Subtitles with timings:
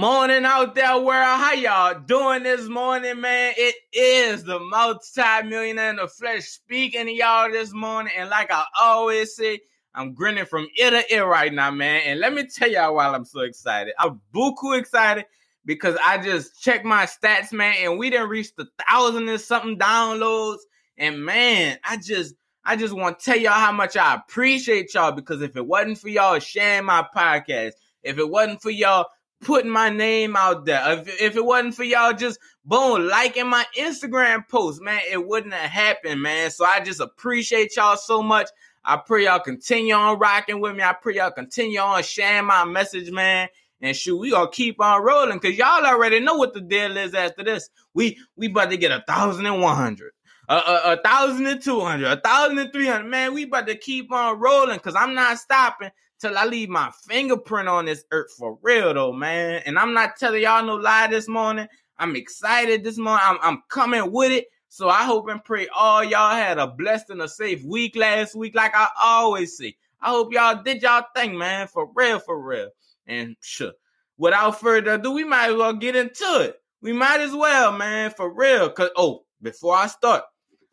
[0.00, 1.26] morning out there, world.
[1.38, 3.52] How y'all doing this morning, man?
[3.58, 8.10] It is the multi-millionaire in the flesh speaking to y'all this morning.
[8.16, 9.60] And like I always say,
[9.94, 12.00] I'm grinning from ear to ear right now, man.
[12.06, 13.92] And let me tell y'all why I'm so excited.
[13.98, 15.26] I'm buku excited
[15.66, 19.78] because I just checked my stats, man, and we didn't reach the thousand and something
[19.78, 20.60] downloads.
[20.96, 25.12] And man, I just I just want to tell y'all how much I appreciate y'all
[25.12, 29.04] because if it wasn't for y'all sharing my podcast, if it wasn't for y'all
[29.40, 33.64] putting my name out there, if, if it wasn't for y'all just boom liking my
[33.76, 36.50] Instagram post, man, it wouldn't have happened, man.
[36.50, 38.48] So I just appreciate y'all so much.
[38.84, 40.82] I pray y'all continue on rocking with me.
[40.82, 43.48] I pray y'all continue on sharing my message, man.
[43.82, 47.14] And shoot, we gonna keep on rolling because y'all already know what the deal is
[47.14, 47.70] after this.
[47.94, 50.12] We we about to get a thousand and one hundred.
[50.48, 53.08] A, a, a thousand and two hundred, a thousand and three hundred.
[53.08, 56.90] Man, we about to keep on rolling because I'm not stopping till I leave my
[57.08, 59.62] fingerprint on this earth for real though, man.
[59.66, 61.66] And I'm not telling y'all no lie this morning.
[61.98, 63.24] I'm excited this morning.
[63.24, 64.46] I'm, I'm coming with it.
[64.68, 68.36] So I hope and pray all y'all had a blessed and a safe week last
[68.36, 69.76] week, like I always say.
[70.00, 72.68] I hope y'all did y'all thing, man, for real, for real.
[73.06, 73.72] And sure,
[74.16, 76.56] without further ado, we might as well get into it.
[76.82, 78.70] We might as well, man, for real.
[78.70, 80.22] Cause oh, before I start,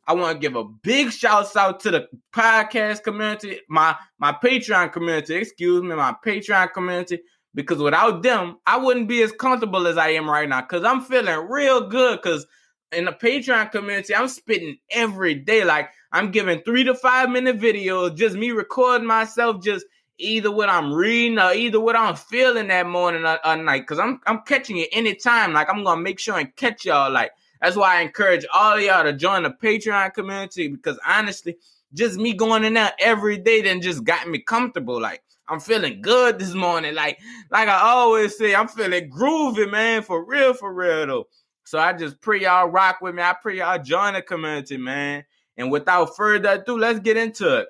[0.07, 4.93] I want to give a big shout out to the podcast community, my my Patreon
[4.93, 7.19] community, excuse me, my Patreon community,
[7.53, 10.61] because without them, I wouldn't be as comfortable as I am right now.
[10.61, 12.21] Cause I'm feeling real good.
[12.21, 12.47] Cause
[12.93, 15.65] in the Patreon community, I'm spitting every day.
[15.65, 19.85] Like I'm giving three to five minute videos, just me recording myself, just
[20.19, 23.85] either what I'm reading or either what I'm feeling that morning or, or night.
[23.85, 25.51] Cause I'm I'm catching it anytime.
[25.51, 27.11] Like I'm gonna make sure and catch y'all.
[27.11, 27.31] Like
[27.61, 31.57] that's why I encourage all of y'all to join the Patreon community because honestly,
[31.93, 34.99] just me going in there every day then just got me comfortable.
[34.99, 36.93] Like I'm feeling good this morning.
[36.93, 37.19] Like,
[37.51, 40.03] like I always say, I'm feeling groovy, man.
[40.03, 41.27] For real, for real though.
[41.63, 43.21] So I just pray y'all rock with me.
[43.21, 45.23] I pray y'all join the community, man.
[45.57, 47.67] And without further ado, let's get into it.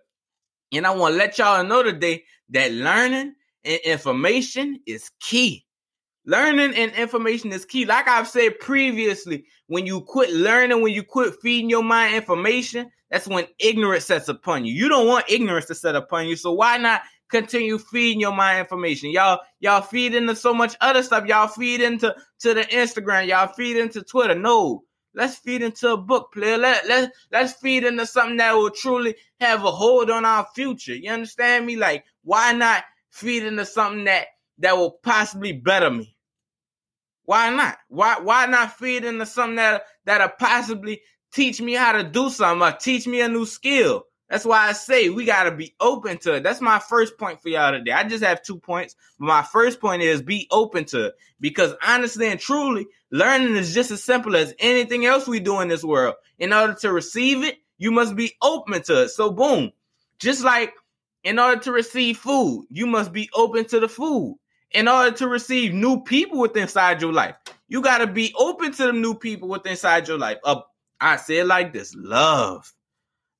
[0.74, 3.34] And I want to let y'all know today that learning
[3.64, 5.66] and information is key.
[6.30, 7.86] Learning and information is key.
[7.86, 12.92] Like I've said previously, when you quit learning, when you quit feeding your mind information,
[13.10, 14.74] that's when ignorance sets upon you.
[14.74, 16.36] You don't want ignorance to set upon you.
[16.36, 19.10] So why not continue feeding your mind information?
[19.10, 21.26] Y'all, y'all feed into so much other stuff.
[21.28, 23.26] Y'all feed into to the Instagram.
[23.26, 24.36] Y'all feed into Twitter.
[24.36, 24.84] No,
[25.16, 26.58] let's feed into a book, player.
[26.58, 30.94] Let let let's feed into something that will truly have a hold on our future.
[30.94, 31.78] You understand me?
[31.78, 34.26] Like, why not feed into something that
[34.58, 36.16] that will possibly better me?
[37.28, 37.78] Why not?
[37.90, 41.02] Why why not feed into something that that'll possibly
[41.34, 44.06] teach me how to do something or teach me a new skill?
[44.30, 46.44] That's why I say we gotta be open to it.
[46.44, 47.92] That's my first point for y'all today.
[47.92, 51.16] I just have two points, my first point is be open to it.
[51.42, 55.68] Because honestly and truly, learning is just as simple as anything else we do in
[55.68, 56.16] this world.
[56.40, 59.10] In order to receive it, you must be open to it.
[59.10, 59.74] So boom.
[60.18, 60.74] Just like
[61.26, 64.38] in order to receive food, you must be open to the food
[64.72, 67.36] in order to receive new people within inside your life.
[67.68, 70.38] You got to be open to the new people within inside your life.
[70.44, 70.62] Uh,
[71.00, 72.74] I say it like this love.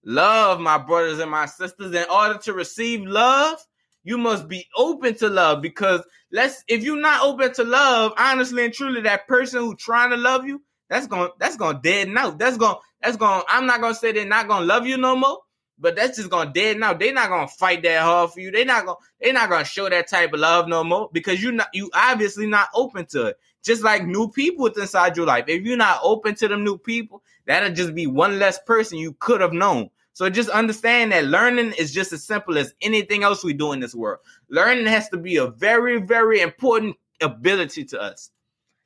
[0.04, 1.94] Love, my brothers and my sisters.
[1.94, 3.58] In order to receive love,
[4.04, 6.02] you must be open to love because
[6.32, 10.18] let's if you're not open to love, honestly and truly, that person who trying to
[10.18, 12.38] love you, that's gonna that's gonna deaden out.
[12.40, 15.40] That's going that's going I'm not gonna say they're not gonna love you no more,
[15.80, 16.94] but that's just gonna dead now.
[16.94, 18.52] They're not gonna fight that hard for you.
[18.52, 21.52] They're not gonna they're not gonna show that type of love no more because you
[21.52, 23.38] not you obviously not open to it.
[23.64, 25.46] Just like new people inside your life.
[25.48, 29.14] If you're not open to them new people, that'll just be one less person you
[29.20, 29.90] could have known.
[30.14, 33.80] So just understand that learning is just as simple as anything else we do in
[33.80, 34.20] this world.
[34.50, 38.32] Learning has to be a very, very important ability to us.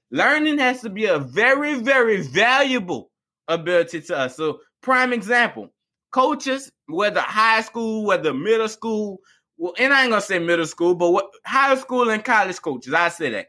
[0.10, 3.12] Learning has to be a very, very valuable
[3.48, 4.36] ability to us.
[4.36, 5.72] So, prime example
[6.12, 9.20] coaches, whether high school, whether middle school,
[9.58, 12.94] well, and I ain't gonna say middle school, but what high school and college coaches,
[12.94, 13.48] I say that.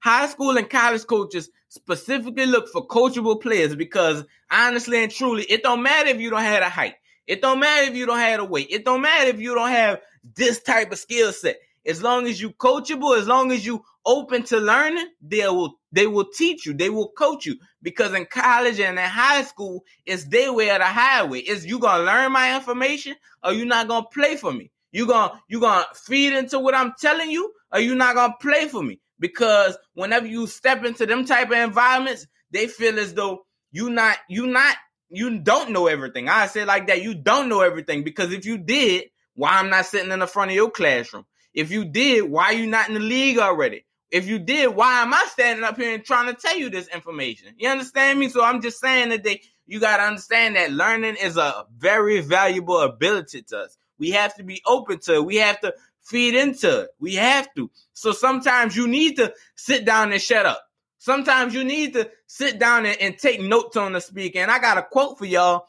[0.00, 5.62] High school and college coaches specifically look for coachable players because honestly and truly, it
[5.62, 6.94] don't matter if you don't have a height.
[7.26, 8.68] It don't matter if you don't have a weight.
[8.70, 10.00] It don't matter if you don't have
[10.34, 11.58] this type of skill set.
[11.84, 16.06] As long as you coachable, as long as you open to learning, they will they
[16.06, 17.56] will teach you, they will coach you.
[17.82, 21.40] Because in college and in high school, it's their way or the highway.
[21.40, 24.70] Is you gonna learn my information or you not gonna play for me?
[24.92, 28.68] You gonna you gonna feed into what I'm telling you, or you not gonna play
[28.68, 29.00] for me?
[29.18, 34.16] Because whenever you step into them type of environments, they feel as though you not
[34.28, 34.76] you not
[35.10, 36.28] you don't know everything.
[36.28, 39.04] I say like that, you don't know everything because if you did,
[39.34, 41.24] why I'm not sitting in the front of your classroom?
[41.54, 43.84] If you did, why you not in the league already?
[44.10, 46.88] If you did, why am I standing up here and trying to tell you this
[46.88, 47.54] information?
[47.58, 48.28] You understand me?
[48.28, 52.20] So I'm just saying that they, you got to understand that learning is a very
[52.20, 53.76] valuable ability to us.
[53.98, 55.24] We have to be open to it.
[55.26, 56.90] We have to feed into it.
[56.98, 57.70] We have to.
[57.92, 60.62] So sometimes you need to sit down and shut up.
[60.98, 64.38] Sometimes you need to sit down and, and take notes on the speaker.
[64.38, 65.66] And I got a quote for y'all,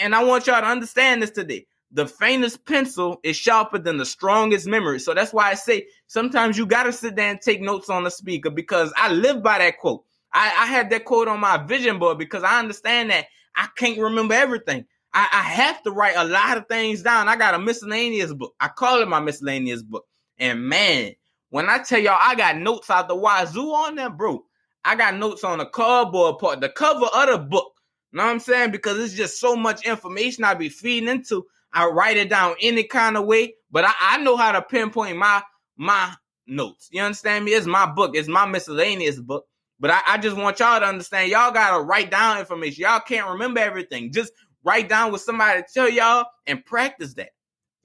[0.00, 4.04] and I want y'all to understand this today the faintest pencil is sharper than the
[4.04, 5.00] strongest memory.
[5.00, 8.04] So that's why I say sometimes you got to sit there and take notes on
[8.04, 10.04] the speaker because I live by that quote.
[10.30, 13.24] I, I had that quote on my vision board because I understand that
[13.56, 14.84] I can't remember everything.
[15.14, 17.28] I, I have to write a lot of things down.
[17.28, 18.54] I got a miscellaneous book.
[18.60, 20.04] I call it my miscellaneous book.
[20.36, 21.14] And man,
[21.48, 24.44] when I tell y'all I got notes out the wazoo on them, bro,
[24.84, 27.72] I got notes on the cardboard part, the cover of the book.
[28.12, 28.70] You know what I'm saying?
[28.70, 32.84] Because it's just so much information I be feeding into I write it down any
[32.84, 35.42] kind of way, but I, I know how to pinpoint my
[35.76, 36.14] my
[36.46, 36.88] notes.
[36.90, 37.52] You understand me?
[37.52, 38.12] It's my book.
[38.14, 39.46] It's my miscellaneous book.
[39.78, 41.30] But I, I just want y'all to understand.
[41.30, 42.82] Y'all gotta write down information.
[42.82, 44.12] Y'all can't remember everything.
[44.12, 44.32] Just
[44.64, 47.30] write down what somebody tell y'all and practice that.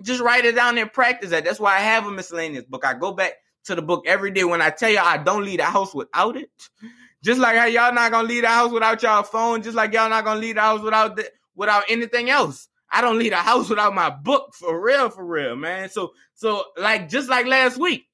[0.01, 1.43] Just write it down and practice that.
[1.45, 2.85] That's why I have a miscellaneous book.
[2.85, 3.33] I go back
[3.65, 4.43] to the book every day.
[4.43, 6.49] When I tell y'all I don't leave the house without it,
[7.23, 10.09] just like how y'all not gonna leave the house without y'all phone, just like y'all
[10.09, 12.69] not gonna leave the house without the, without anything else.
[12.91, 15.89] I don't leave the house without my book for real, for real, man.
[15.89, 18.05] So, so like just like last week,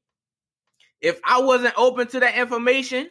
[1.02, 3.10] if I wasn't open to that information,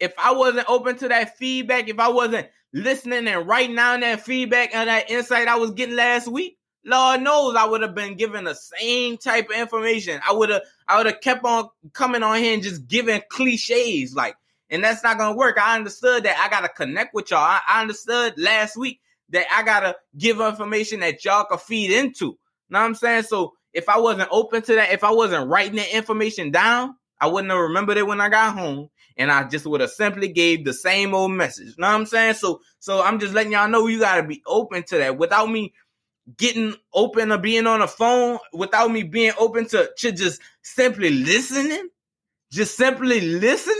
[0.00, 4.22] if I wasn't open to that feedback, if I wasn't listening and writing down that
[4.22, 8.16] feedback and that insight I was getting last week, Lord knows I would have been
[8.16, 10.20] given the same type of information.
[10.26, 14.14] I would have, I would have kept on coming on here and just giving cliches,
[14.14, 14.36] like,
[14.68, 15.58] and that's not gonna work.
[15.58, 17.40] I understood that I gotta connect with y'all.
[17.40, 19.00] I, I understood last week
[19.34, 22.38] that I gotta give information that y'all can feed into.
[22.70, 23.24] Know what I'm saying?
[23.24, 27.26] So if I wasn't open to that, if I wasn't writing that information down, I
[27.26, 28.88] wouldn't have remembered it when I got home.
[29.16, 31.78] And I just would have simply gave the same old message.
[31.78, 32.34] Know what I'm saying?
[32.34, 35.18] So so I'm just letting y'all know you gotta be open to that.
[35.18, 35.72] Without me
[36.36, 41.10] getting open or being on the phone, without me being open to, to just simply
[41.10, 41.88] listening,
[42.50, 43.78] just simply listening.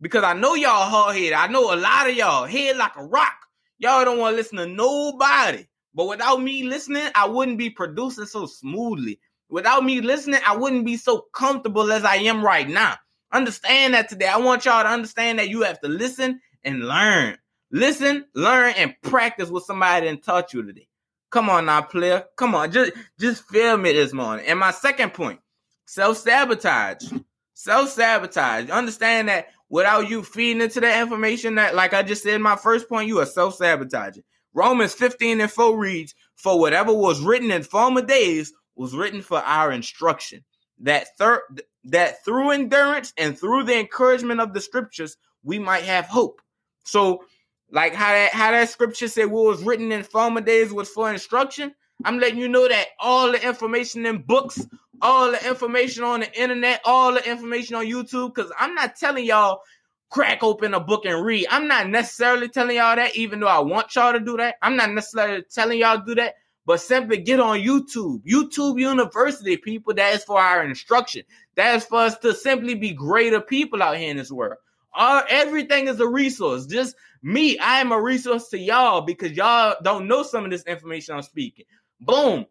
[0.00, 1.34] Because I know y'all hard headed.
[1.34, 3.36] I know a lot of y'all head like a rock.
[3.82, 5.66] Y'all don't want to listen to nobody.
[5.92, 9.18] But without me listening, I wouldn't be producing so smoothly.
[9.50, 12.94] Without me listening, I wouldn't be so comfortable as I am right now.
[13.32, 14.28] Understand that today.
[14.28, 17.36] I want y'all to understand that you have to listen and learn.
[17.72, 20.86] Listen, learn, and practice what somebody didn't taught you today.
[21.30, 22.24] Come on now, player.
[22.36, 22.70] Come on.
[22.70, 24.46] Just just feel me this morning.
[24.46, 25.40] And my second point,
[25.86, 27.12] self-sabotage.
[27.54, 28.70] Self-sabotage.
[28.70, 32.56] Understand that without you feeding into that information that, like I just said in my
[32.56, 34.22] first point, you are self sabotaging.
[34.52, 39.38] Romans 15 and 4 reads, For whatever was written in former days was written for
[39.38, 40.44] our instruction,
[40.82, 41.42] that, thir-
[41.84, 46.42] that through endurance and through the encouragement of the scriptures, we might have hope.
[46.84, 47.24] So,
[47.70, 51.10] like how that how that scripture said what was written in former days was for
[51.10, 51.74] instruction.
[52.04, 54.66] I'm letting you know that all the information in books,
[55.02, 59.26] all the information on the internet, all the information on YouTube, because I'm not telling
[59.26, 59.60] y'all
[60.08, 61.46] crack open a book and read.
[61.50, 64.56] I'm not necessarily telling y'all that, even though I want y'all to do that.
[64.62, 66.34] I'm not necessarily telling y'all to do that,
[66.66, 68.22] but simply get on YouTube.
[68.24, 71.22] YouTube University, people, that is for our instruction.
[71.56, 74.58] That is for us to simply be greater people out here in this world.
[74.96, 76.66] Everything is a resource.
[76.66, 80.64] Just me, I am a resource to y'all because y'all don't know some of this
[80.64, 81.64] information I'm speaking.
[82.00, 82.46] Boom.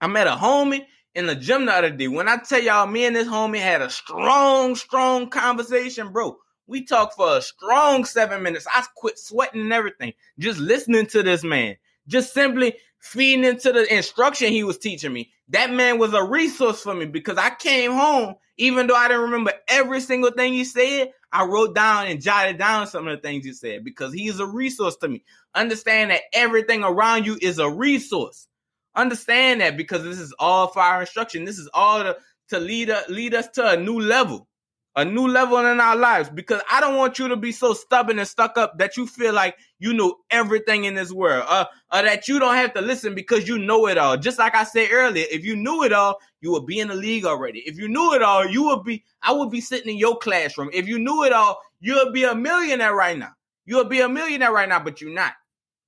[0.00, 0.86] I met a homie
[1.16, 2.08] in the gym the other day.
[2.08, 6.36] When I tell y'all, me and this homie had a strong, strong conversation, bro.
[6.66, 8.66] We talked for a strong seven minutes.
[8.70, 13.92] I quit sweating and everything, just listening to this man, just simply feeding into the
[13.92, 15.30] instruction he was teaching me.
[15.48, 19.22] That man was a resource for me because I came home, even though I didn't
[19.22, 23.22] remember every single thing he said, I wrote down and jotted down some of the
[23.22, 25.24] things he said because he is a resource to me.
[25.54, 28.48] Understand that everything around you is a resource.
[28.96, 31.44] Understand that because this is all our instruction.
[31.44, 32.16] This is all to,
[32.48, 34.48] to lead, uh, lead us to a new level,
[34.96, 36.30] a new level in our lives.
[36.30, 39.34] Because I don't want you to be so stubborn and stuck up that you feel
[39.34, 43.14] like you know everything in this world, uh, or that you don't have to listen
[43.14, 44.16] because you know it all.
[44.16, 46.94] Just like I said earlier, if you knew it all, you would be in the
[46.94, 47.60] league already.
[47.66, 49.04] If you knew it all, you would be.
[49.22, 50.70] I would be sitting in your classroom.
[50.72, 53.32] If you knew it all, you would be a millionaire right now.
[53.66, 55.34] You would be a millionaire right now, but you're not.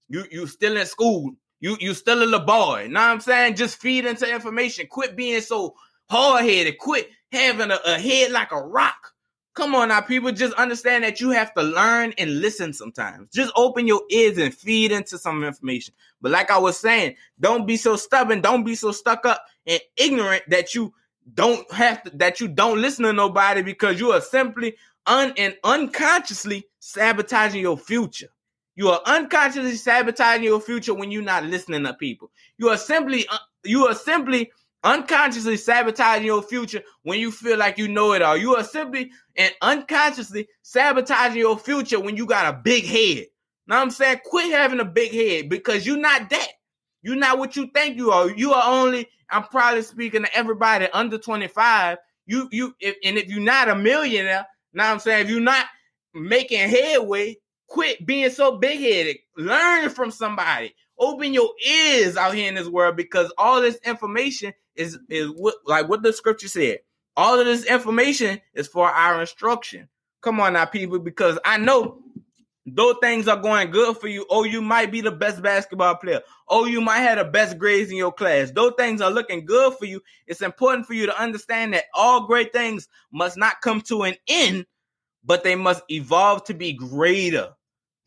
[0.08, 2.88] You you still in school you you still a little boy.
[2.90, 3.56] Know what I'm saying?
[3.56, 4.86] Just feed into information.
[4.88, 5.74] Quit being so
[6.10, 6.78] hard headed.
[6.78, 9.12] Quit having a, a head like a rock.
[9.54, 10.30] Come on now, people.
[10.30, 13.28] Just understand that you have to learn and listen sometimes.
[13.32, 15.94] Just open your ears and feed into some information.
[16.20, 18.40] But like I was saying, don't be so stubborn.
[18.40, 20.94] Don't be so stuck up and ignorant that you
[21.34, 25.56] don't have to that you don't listen to nobody because you are simply un and
[25.64, 28.28] unconsciously sabotaging your future.
[28.78, 32.30] You are unconsciously sabotaging your future when you're not listening to people.
[32.58, 34.52] You are simply uh, you are simply
[34.84, 38.36] unconsciously sabotaging your future when you feel like you know it all.
[38.36, 43.26] You are simply and unconsciously sabotaging your future when you got a big head.
[43.66, 46.48] Now I'm saying quit having a big head because you're not that.
[47.02, 48.30] You're not what you think you are.
[48.30, 51.98] You are only, I'm probably speaking to everybody under 25.
[52.26, 55.66] You you if, and if you're not a millionaire, now I'm saying if you're not
[56.14, 59.18] making headway, quit being so big headed.
[59.36, 60.74] Learn from somebody.
[60.98, 65.54] Open your ears out here in this world because all this information is is what
[65.66, 66.78] like what the scripture said.
[67.16, 69.88] All of this information is for our instruction.
[70.20, 72.02] Come on now, people, because I know
[72.74, 76.20] though things are going good for you, oh, you might be the best basketball player.
[76.48, 78.50] Oh, you might have the best grades in your class.
[78.50, 82.26] Though things are looking good for you, it's important for you to understand that all
[82.26, 84.66] great things must not come to an end,
[85.24, 87.54] but they must evolve to be greater.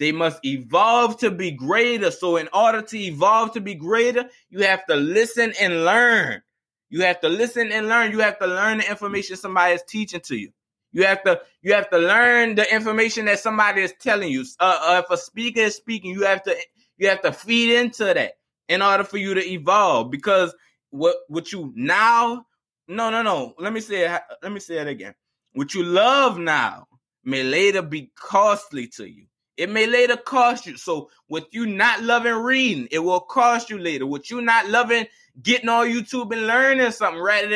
[0.01, 2.10] They must evolve to be greater.
[2.10, 6.41] So, in order to evolve to be greater, you have to listen and learn.
[6.89, 8.12] You have to listen and learn.
[8.12, 10.53] You have to learn the information somebody is teaching to you.
[10.91, 14.43] You have to you have to learn the information that somebody is telling you.
[14.60, 16.58] Uh, uh, if a speaker is speaking, you have to
[16.98, 18.39] you have to feed into that
[18.70, 20.10] in order for you to evolve.
[20.10, 20.51] Because
[20.89, 22.48] what what you now
[22.88, 25.13] no no no let me say it, let me say it again.
[25.53, 26.88] What you love now
[27.24, 29.27] may later be costly to you.
[29.62, 30.75] It may later cost you.
[30.75, 34.08] So with you not loving reading, it will cost you later.
[34.08, 35.06] With you not loving
[35.39, 37.48] getting on YouTube and learning something rather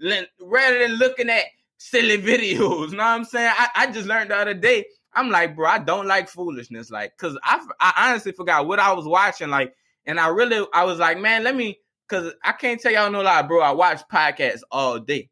[0.00, 1.44] than rather than looking at
[1.76, 2.92] silly videos.
[2.92, 3.52] Know what I'm saying?
[3.54, 4.86] I, I just learned the other day.
[5.12, 6.90] I'm like, bro, I don't like foolishness.
[6.90, 9.50] Like, cause I, I honestly forgot what I was watching.
[9.50, 9.74] Like,
[10.06, 13.20] and I really, I was like, man, let me, cause I can't tell y'all no
[13.20, 13.60] lie, bro.
[13.60, 15.28] I watch podcasts all day.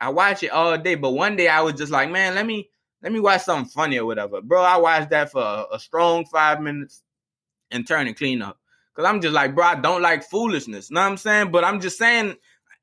[0.00, 0.96] I watch it all day.
[0.96, 2.68] But one day I was just like, man, let me,
[3.02, 4.40] let me watch something funny or whatever.
[4.40, 7.02] Bro, I watched that for a, a strong five minutes
[7.70, 8.58] and turn and clean up.
[8.94, 10.90] Cause I'm just like, bro, I don't like foolishness.
[10.90, 11.52] Know what I'm saying?
[11.52, 12.34] But I'm just saying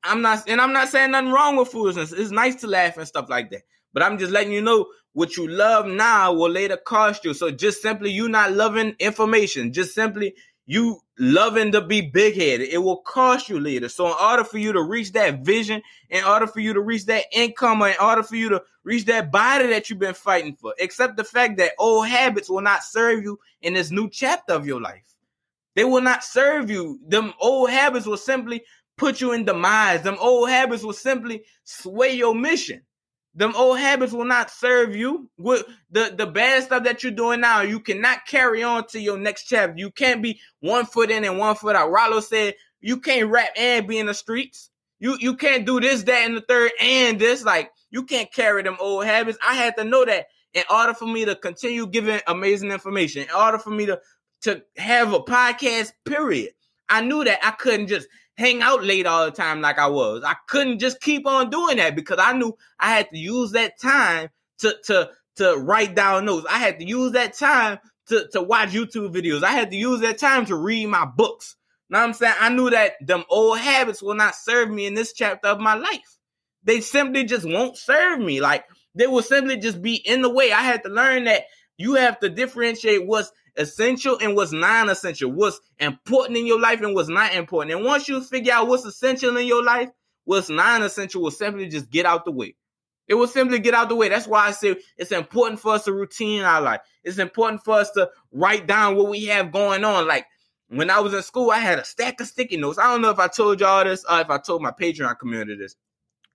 [0.02, 2.12] I'm not, and I'm not saying nothing wrong with foolishness.
[2.12, 3.62] It's nice to laugh and stuff like that.
[3.92, 7.34] But I'm just letting you know what you love now will later cost you.
[7.34, 10.34] So just simply you not loving information, just simply
[10.66, 13.88] you loving to be big headed, it will cost you later.
[13.88, 15.80] So in order for you to reach that vision,
[16.10, 19.30] in order for you to reach that income, in order for you to reach that
[19.30, 23.22] body that you've been fighting for, accept the fact that old habits will not serve
[23.22, 25.14] you in this new chapter of your life.
[25.74, 26.98] They will not serve you.
[27.06, 28.64] Them old habits will simply
[28.96, 30.02] put you in demise.
[30.02, 32.82] Them old habits will simply sway your mission.
[33.36, 35.28] Them old habits will not serve you.
[35.36, 39.18] With the, the bad stuff that you're doing now, you cannot carry on to your
[39.18, 39.74] next chapter.
[39.76, 41.90] You can't be one foot in and one foot out.
[41.90, 44.70] Rollo said you can't rap and be in the streets.
[44.98, 47.44] You you can't do this, that, and the third, and this.
[47.44, 49.38] Like you can't carry them old habits.
[49.46, 53.30] I had to know that in order for me to continue giving amazing information, in
[53.36, 54.00] order for me to
[54.42, 56.52] to have a podcast, period.
[56.88, 60.22] I knew that I couldn't just hang out late all the time like I was.
[60.24, 63.80] I couldn't just keep on doing that because I knew I had to use that
[63.80, 64.28] time
[64.58, 66.46] to to to write down notes.
[66.48, 67.78] I had to use that time
[68.08, 69.42] to to watch YouTube videos.
[69.42, 71.56] I had to use that time to read my books.
[71.88, 72.34] Know what I'm saying?
[72.40, 75.74] I knew that them old habits will not serve me in this chapter of my
[75.74, 76.18] life.
[76.64, 78.40] They simply just won't serve me.
[78.40, 78.64] Like
[78.94, 80.52] they will simply just be in the way.
[80.52, 81.44] I had to learn that
[81.76, 86.94] you have to differentiate what's essential and what's non-essential, what's important in your life and
[86.94, 87.76] what's not important.
[87.76, 89.90] And once you figure out what's essential in your life,
[90.24, 92.54] what's non-essential will simply just get out the way.
[93.08, 94.08] It will simply get out the way.
[94.08, 96.80] That's why I say it's important for us to routine our life.
[97.04, 100.08] It's important for us to write down what we have going on.
[100.08, 100.26] Like
[100.68, 102.78] when I was in school, I had a stack of sticky notes.
[102.78, 105.56] I don't know if I told y'all this or if I told my Patreon community
[105.56, 105.76] this,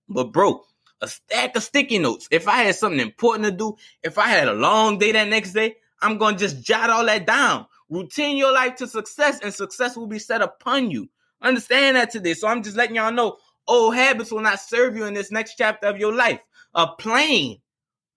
[0.08, 0.64] but bro,
[1.02, 2.28] a stack of sticky notes.
[2.32, 5.54] If I had something important to do, if I had a long day that next
[5.54, 7.66] day, I'm going to just jot all that down.
[7.90, 11.10] Routine your life to success, and success will be set upon you.
[11.42, 12.34] Understand that today.
[12.34, 15.56] So I'm just letting y'all know old habits will not serve you in this next
[15.56, 16.40] chapter of your life.
[16.74, 17.60] A plane,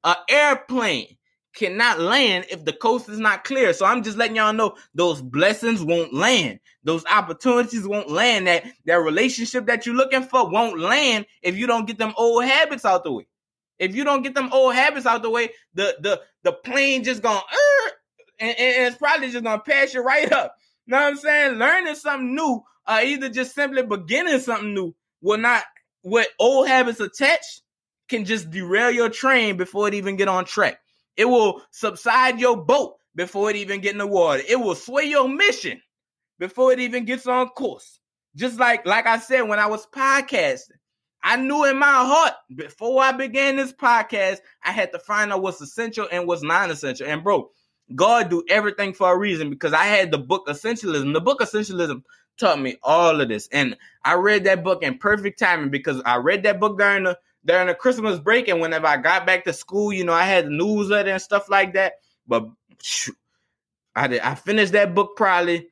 [0.05, 1.17] an airplane
[1.55, 3.73] cannot land if the coast is not clear.
[3.73, 6.61] So I'm just letting y'all know those blessings won't land.
[6.83, 8.47] Those opportunities won't land.
[8.47, 12.45] That that relationship that you're looking for won't land if you don't get them old
[12.45, 13.27] habits out the way.
[13.79, 17.23] If you don't get them old habits out the way, the the the plane just
[17.23, 17.91] gonna uh,
[18.41, 20.55] and, and, it's probably just gonna pass you right up.
[20.87, 21.59] You know what I'm saying?
[21.59, 25.63] Learning something new, or either just simply beginning something new, will not
[26.03, 27.63] what old habits attached
[28.09, 30.79] can just derail your train before it even get on track.
[31.17, 34.43] It will subside your boat before it even get in the water.
[34.47, 35.81] It will sway your mission
[36.39, 38.01] before it even gets on course.
[38.37, 40.79] Just like like I said when I was podcasting,
[41.23, 45.43] I knew in my heart before I began this podcast, I had to find out
[45.43, 47.07] what's essential and what's non-essential.
[47.07, 47.51] And bro,
[47.95, 51.13] God do everything for a reason because I had the book Essentialism.
[51.13, 52.03] The book Essentialism
[52.39, 53.49] taught me all of this.
[53.53, 57.19] And I read that book in perfect timing because I read that book during the
[57.45, 58.49] during the Christmas break.
[58.49, 61.49] And whenever I got back to school, you know, I had the newsletter and stuff
[61.49, 61.95] like that.
[62.27, 62.49] But
[63.95, 65.69] I did I finished that book probably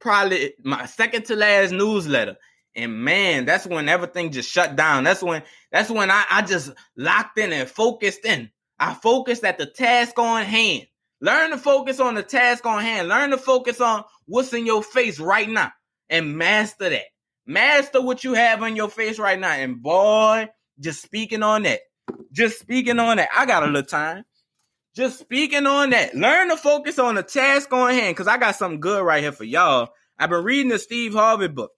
[0.00, 2.36] probably my second to last newsletter.
[2.74, 5.04] And man, that's when everything just shut down.
[5.04, 8.50] That's when that's when I, I just locked in and focused in.
[8.78, 10.86] I focused at the task on hand.
[11.20, 13.08] Learn to focus on the task on hand.
[13.08, 15.72] Learn to focus on what's in your face right now
[16.10, 17.04] and master that.
[17.46, 19.52] Master what you have on your face right now.
[19.52, 20.48] And boy,
[20.80, 21.80] just speaking on that.
[22.32, 23.28] Just speaking on that.
[23.36, 24.24] I got a little time.
[24.94, 26.14] Just speaking on that.
[26.14, 29.32] Learn to focus on the task on hand because I got something good right here
[29.32, 29.90] for y'all.
[30.18, 31.72] I've been reading the Steve Harvey book.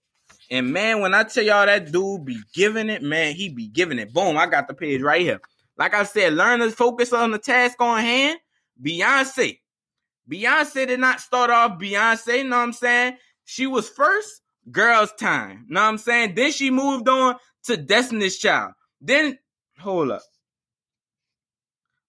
[0.51, 3.99] And man, when I tell y'all that dude be giving it, man, he be giving
[3.99, 4.13] it.
[4.13, 5.41] Boom, I got the page right here.
[5.77, 8.39] Like I said, learn to focus on the task on hand
[8.83, 9.59] Beyonce.
[10.31, 13.17] Beyonce did not start off Beyonce, you know what I'm saying?
[13.45, 16.35] She was first Girls Tyme, you know what I'm saying?
[16.35, 18.73] Then she moved on to Destiny's Child.
[19.01, 19.39] Then,
[19.79, 20.23] hold up.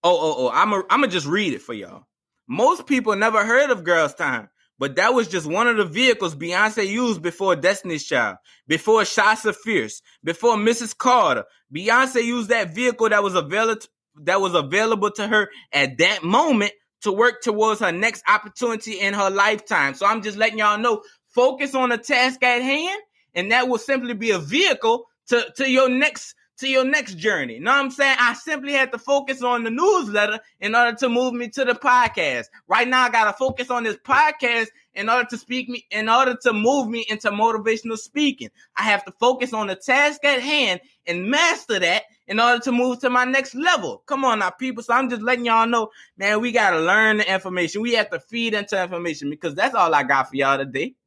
[0.03, 2.05] Oh, oh, oh, I'm going I'm to just read it for y'all.
[2.47, 6.35] Most people never heard of Girls Tyme, but that was just one of the vehicles
[6.35, 10.97] Beyonce used before Destiny's Child, before Sasha Fierce, before Mrs.
[10.97, 11.43] Carter.
[11.73, 13.81] Beyonce used that vehicle that was available
[14.21, 16.71] that was available to her at that moment
[17.01, 19.93] to work towards her next opportunity in her lifetime.
[19.93, 23.01] So I'm just letting y'all know, focus on the task at hand,
[23.33, 27.59] and that will simply be a vehicle to, to your next to your next journey.
[27.59, 28.17] Know what I'm saying?
[28.19, 31.73] I simply had to focus on the newsletter in order to move me to the
[31.73, 32.47] podcast.
[32.67, 36.35] Right now, I gotta focus on this podcast in order to speak me, in order
[36.43, 38.49] to move me into motivational speaking.
[38.75, 42.71] I have to focus on the task at hand and master that in order to
[42.71, 44.03] move to my next level.
[44.05, 44.83] Come on now, people.
[44.83, 47.81] So I'm just letting y'all know, man, we gotta learn the information.
[47.81, 50.95] We have to feed into information because that's all I got for y'all today.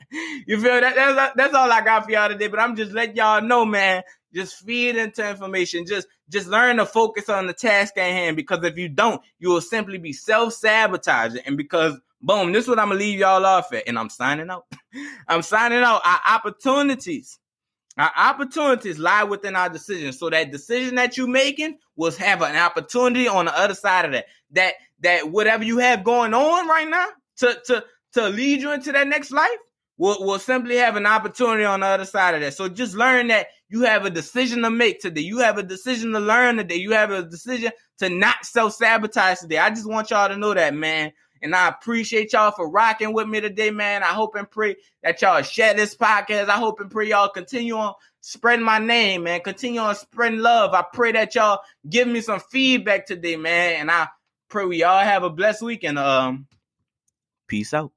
[0.47, 0.95] You feel that?
[0.95, 2.49] That's, that's all I got for y'all today.
[2.49, 4.03] But I'm just letting y'all know, man.
[4.35, 5.87] Just feed into information.
[5.87, 8.37] Just just learn to focus on the task at hand.
[8.37, 11.43] Because if you don't, you will simply be self sabotaging.
[11.47, 13.89] And because boom, this is what I'm gonna leave y'all off at.
[13.89, 14.67] And I'm signing out.
[15.29, 16.01] I'm signing out.
[16.05, 17.39] Our opportunities
[17.99, 20.19] our opportunities lie within our decisions.
[20.19, 24.13] So that decision that you're making will have an opportunity on the other side of
[24.13, 24.27] that.
[24.53, 27.07] That that whatever you have going on right now
[27.39, 29.51] to to to lead you into that next life
[29.99, 32.55] will will simply have an opportunity on the other side of that.
[32.55, 35.23] So just learn that you have a decision to make today.
[35.23, 36.77] You have a decision to learn today.
[36.77, 39.57] You have a decision to not self sabotage today.
[39.57, 41.11] I just want y'all to know that, man.
[41.41, 44.03] And I appreciate y'all for rocking with me today, man.
[44.03, 46.51] I hope and pray that y'all share this podcast.
[46.51, 49.41] I hope and pray y'all continue on spreading my name, man.
[49.41, 50.75] Continue on spreading love.
[50.75, 53.81] I pray that y'all give me some feedback today, man.
[53.81, 54.09] And I
[54.51, 56.47] pray we all have a blessed week and um
[57.49, 57.91] peace out.